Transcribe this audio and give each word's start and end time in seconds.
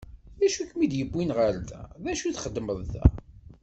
D 0.39 0.41
acu 0.45 0.59
i 0.61 0.65
kem-id-yewwin 0.69 1.33
ɣer 1.37 1.53
da, 1.69 1.81
d 2.03 2.05
acu 2.11 2.23
i 2.25 2.31
txeddmeḍ 2.35 2.79
da? 2.91 3.05